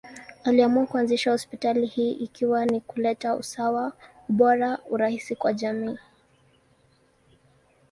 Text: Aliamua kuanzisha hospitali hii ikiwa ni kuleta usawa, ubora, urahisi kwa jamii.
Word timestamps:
Aliamua 0.43 0.85
kuanzisha 0.85 1.31
hospitali 1.31 1.85
hii 1.85 2.11
ikiwa 2.11 2.65
ni 2.65 2.81
kuleta 2.81 3.35
usawa, 3.35 3.93
ubora, 4.29 4.79
urahisi 4.89 5.35
kwa 5.35 5.53
jamii. 5.53 5.97